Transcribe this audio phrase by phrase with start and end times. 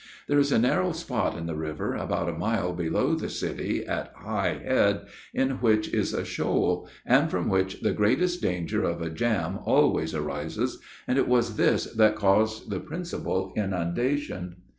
[0.27, 4.11] There is a narrow spot in the river, about a mile below the city, at
[4.15, 9.11] High Head, in which is a shoal, and from which the greatest danger of a
[9.11, 14.55] jam always arises, and it was this that caused the principal inundation.